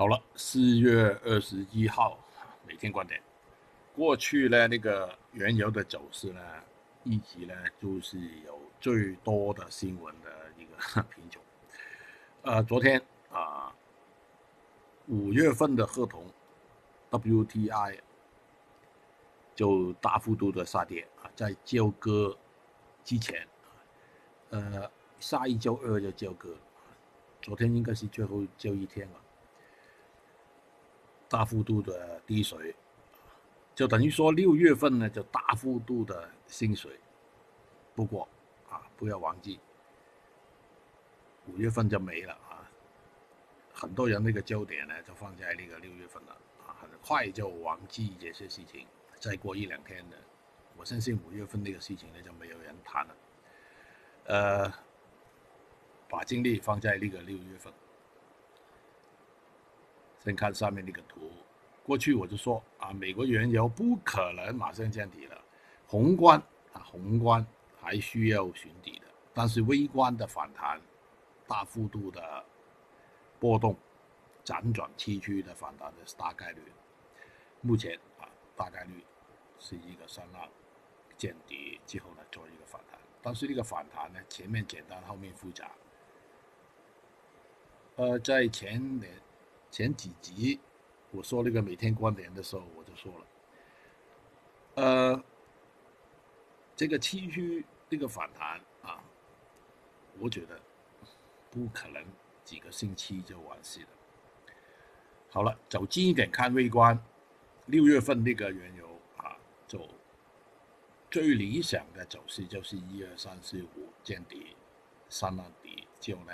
[0.00, 2.18] 好了，四月二十一号，
[2.66, 3.20] 每天观点。
[3.94, 6.40] 过去呢，那个原油的走势呢，
[7.04, 11.42] 一直呢就是有最多的新闻的一个 品种。
[12.40, 12.98] 呃，昨天
[13.30, 13.70] 啊，
[15.08, 16.24] 五月份的合同
[17.10, 17.98] WTI
[19.54, 22.34] 就大幅度的下跌啊，在交割
[23.04, 23.46] 之前，
[24.48, 26.56] 呃，下一周二就交割，
[27.42, 29.20] 昨天应该是最后交一天了。
[31.30, 32.74] 大幅度的低水，
[33.72, 36.98] 就等于说六月份呢就大幅度的薪水。
[37.94, 38.28] 不过
[38.68, 39.60] 啊，不要忘记，
[41.46, 42.68] 五月份就没了啊。
[43.72, 46.32] 很多人那个焦点呢就放在那个六月份了
[46.66, 48.84] 啊，很快就忘记这些事情。
[49.20, 50.16] 再过一两天呢，
[50.76, 53.16] 我相信五月份那个事情呢就没有人谈了。
[54.24, 54.72] 呃，
[56.08, 57.72] 把精力放在那个六月份。
[60.22, 61.30] 先看上面那个图，
[61.82, 65.42] 过去我就说啊，美国原油不可能马上见底了，
[65.86, 66.38] 宏观
[66.74, 67.44] 啊宏观
[67.80, 70.78] 还需要寻底的，但是微观的反弹，
[71.48, 72.44] 大幅度的
[73.38, 73.74] 波动，
[74.44, 76.60] 辗转崎岖的反弹的是大概率，
[77.62, 79.02] 目前啊大概率
[79.58, 80.46] 是一个上浪
[81.16, 85.70] 见底之后呢做一个反弹，但是这个反弹呢前面简单后面复杂，
[87.96, 89.10] 呃在前年。
[89.70, 90.58] 前几集
[91.12, 93.26] 我说那个每天观点的时候，我就说了，
[94.74, 95.24] 呃，
[96.76, 99.02] 这个期区这个反弹啊，
[100.18, 100.60] 我觉得
[101.50, 102.04] 不可能
[102.44, 103.88] 几个星期就完事了。
[105.30, 107.00] 好了，走近一点看微观，
[107.66, 109.88] 六月份那个原油啊，走
[111.10, 114.56] 最理想的走势就是一二三四五见底，
[115.08, 116.32] 三浪底之后呢？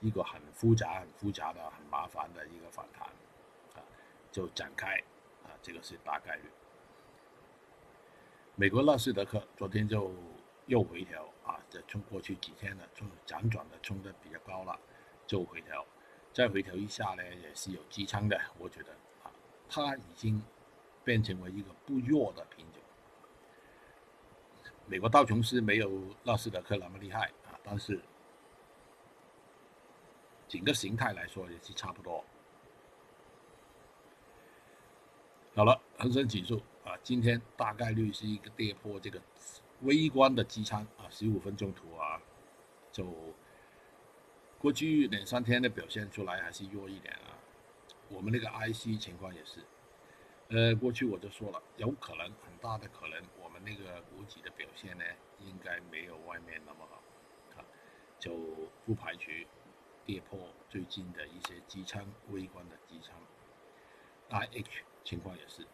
[0.00, 3.08] 一个很复杂、很复杂的、很麻烦的一个反弹，
[3.74, 3.82] 啊，
[4.30, 4.96] 就展开，
[5.42, 6.42] 啊，这个是大概率。
[8.54, 10.12] 美国纳斯达克昨天就
[10.66, 14.78] 又回调，啊，这冲过去几天呢，冲辗转的冲的比较高了，
[15.26, 15.84] 就回调，
[16.32, 18.92] 再回调一下呢，也是有支撑的，我觉得，
[19.22, 19.30] 啊，
[19.68, 20.42] 它已经
[21.04, 22.82] 变成为一个不弱的品种。
[24.86, 25.90] 美国道琼斯没有
[26.22, 27.98] 纳斯达克那么厉害，啊，但是。
[30.48, 32.24] 整个形态来说也是差不多。
[35.54, 39.20] 好了，恒生指数啊，今天大概率是一个跌破这个
[39.80, 42.20] 微观的支撑啊，十五分钟图啊，
[42.92, 43.06] 就
[44.58, 47.32] 过去两三天的表现出来还是弱一点啊。
[48.08, 49.64] 我们那个 IC 情况也是，
[50.48, 55.04] 呃，过去我就说了，有可能很大的可能，我们那个股指的表现呢，
[55.40, 57.02] 应该没有外面那么好
[57.58, 57.64] 啊，
[58.18, 58.36] 就
[58.84, 59.30] 不排除。
[60.06, 60.38] 跌破
[60.70, 63.12] 最近的一些机舱微观的机舱
[64.30, 65.66] ，IH 情况也是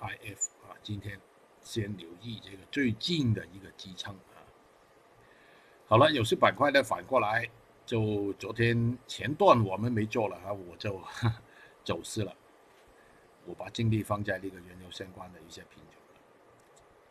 [0.00, 1.20] ，IF 啊，今天
[1.62, 4.42] 先留意这个最近的一个机舱啊。
[5.86, 7.48] 好了，有些板块呢反过来，
[7.86, 11.00] 就昨天前段我们没做了啊，我就
[11.84, 12.34] 走失了，
[13.44, 16.20] 我把精力放在那个原油相关的一些品种了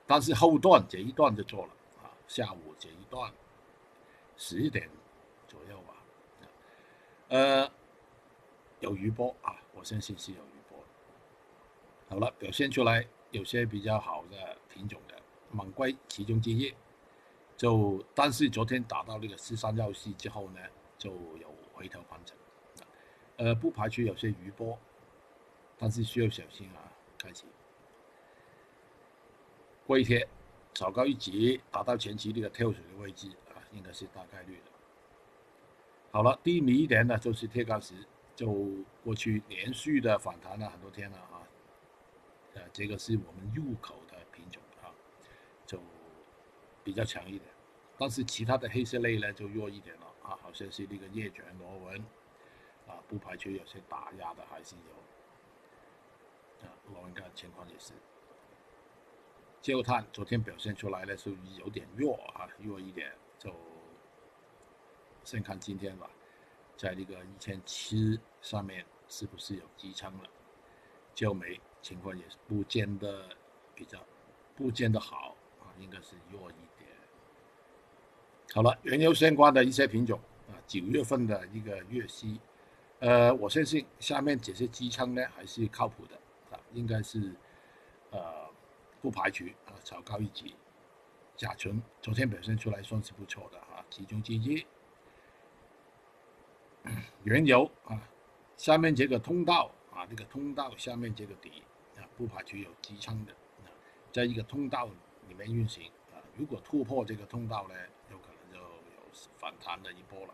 [0.05, 1.71] 但是后段这一段就做了
[2.03, 3.31] 啊，下午这一段。
[4.37, 4.89] 十一点
[5.47, 5.93] 左右吧，
[7.29, 7.71] 呃，
[8.79, 10.77] 有余波啊，我相信是有余波。
[12.09, 15.15] 好了，表现出来有些比较好的品种的
[15.51, 16.73] 猛龟其中之一，
[17.55, 20.59] 就但是昨天打到那个四三幺四之后呢，
[20.97, 22.35] 就有回头盘整，
[23.37, 24.77] 呃，不排除有些余波，
[25.77, 26.91] 但是需要小心啊。
[27.17, 27.45] 开始，
[29.87, 30.27] 龟贴
[30.73, 33.31] 炒高一级，达到前期那个跳水的位置。
[33.75, 34.71] 应该是大概率的。
[36.11, 37.93] 好了，低迷一点的就是铁矿石，
[38.35, 38.49] 就
[39.03, 41.43] 过去连续的反弹了很多天了啊。
[42.53, 44.87] 呃，这个是我们入口的品种啊，
[45.65, 45.77] 就
[46.85, 47.43] 比较强一点。
[47.97, 51.99] 但是其他的黑色类呢就弱一点了啊，好像是那个叶卷螺纹
[52.87, 56.65] 啊，不排除有些打压的还是有。
[56.65, 57.91] 啊，螺纹钢情况也是。
[59.61, 63.11] 焦炭昨天表现出来呢是有点弱啊，弱一点。
[63.37, 63.53] 就
[65.25, 66.07] 先看今天吧，
[66.77, 70.29] 在这个一千七上面是不是有支撑了？
[71.15, 73.27] 焦煤情况也是不见得
[73.73, 73.99] 比较
[74.55, 76.89] 不见得好啊，应该是弱一点。
[78.53, 82.39] 好了，原油相关的一些品种啊，九月份的一个月息，
[82.99, 86.15] 呃，我相信下面这些支撑呢还是靠谱的
[86.51, 87.33] 啊，应该是
[88.11, 88.47] 呃
[89.01, 90.53] 不排除啊炒高一级。
[91.35, 94.63] 甲醇昨天表现出来算是不错的哈，其中之一。
[97.25, 97.99] 原油啊，
[98.55, 101.63] 下面这个通道啊，这个通道下面这个底
[101.97, 103.33] 啊，不排除有支撑的
[103.63, 103.67] 啊，
[104.13, 104.85] 在一个通道
[105.27, 107.73] 里面运行啊，如果突破这个通道呢，
[108.11, 110.33] 有可能就有反弹的一波了。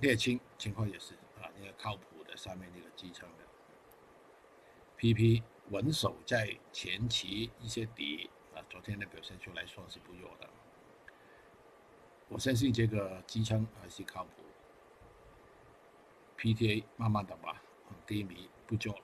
[0.00, 3.44] 沥青情况也是啊，那个靠谱的上面那个支撑的
[4.96, 10.48] ，PP 稳守在前期一些底啊，昨天的表现出来算是不弱的。
[12.28, 14.30] 我相信这个支撑还是靠谱。
[16.38, 19.00] PTA 慢慢的吧，很低迷不做了。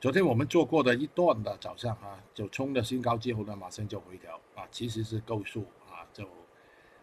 [0.00, 6.24] 昨天我们做过的一段的早上啊，就冲了新高之后呢，马上就回调啊，其实是够数啊，就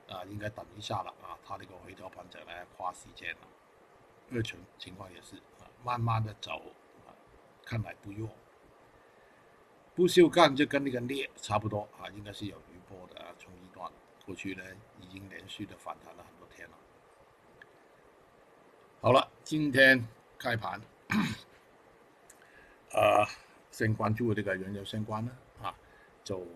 [0.07, 3.41] 啊应该等一下了啊，它那个回调盘整来花时间了。
[4.31, 6.61] 二层情况也是啊，慢慢的走
[7.05, 7.11] 啊，
[7.65, 8.29] 看来不弱。
[9.95, 13.22] 不锈钢就跟那个镍差不多啊，应该是有余波的，
[14.25, 14.63] 过去呢，
[15.01, 16.75] 已经连续的反弹了很多天了。
[19.01, 20.07] 好了，今天
[20.39, 20.79] 开盘，
[22.93, 23.27] 呃，
[23.69, 25.31] 先关注这个原油相关的
[25.61, 25.75] 啊，
[26.23, 26.47] 就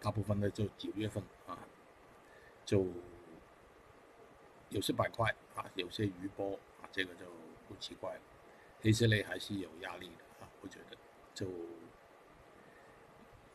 [0.00, 1.58] 大部分呢就九月份啊，
[2.64, 2.86] 就
[4.68, 7.26] 有些板块啊，有些余波啊，这个就
[7.68, 8.20] 不奇怪了。
[8.80, 10.96] 黑色类还是有压力的啊，我觉得
[11.34, 11.48] 就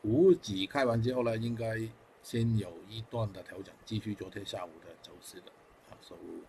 [0.02, 1.80] 五指开完之后呢，应该。
[2.26, 5.52] 先有一段的调整，继续昨天下午的走势的
[5.88, 6.42] 啊，所以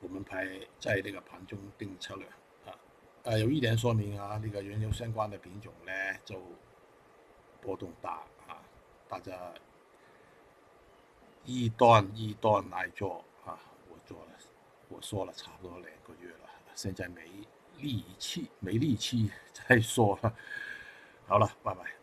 [0.00, 0.44] 我们排
[0.80, 2.26] 在那个盘中定策略
[2.66, 2.74] 啊。
[3.22, 5.92] 呃，有一点说明啊，那个原油相关的品种呢，
[6.24, 6.36] 就
[7.60, 8.58] 波动大啊，
[9.08, 9.54] 大家
[11.44, 13.56] 一段一段来做啊。
[13.88, 14.32] 我做了，
[14.88, 17.22] 我说了差不多两个月了，现在没
[17.78, 20.34] 力气，没力气再说了。
[21.28, 22.01] 好了，拜拜。